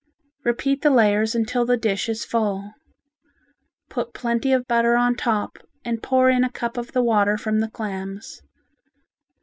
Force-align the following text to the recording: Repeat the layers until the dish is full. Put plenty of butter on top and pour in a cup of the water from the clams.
Repeat 0.43 0.81
the 0.81 0.89
layers 0.89 1.35
until 1.35 1.63
the 1.63 1.77
dish 1.77 2.09
is 2.09 2.25
full. 2.25 2.73
Put 3.87 4.15
plenty 4.15 4.51
of 4.51 4.65
butter 4.67 4.95
on 4.95 5.15
top 5.15 5.59
and 5.85 6.01
pour 6.01 6.27
in 6.31 6.43
a 6.43 6.49
cup 6.51 6.75
of 6.75 6.93
the 6.93 7.03
water 7.03 7.37
from 7.37 7.59
the 7.59 7.69
clams. 7.69 8.41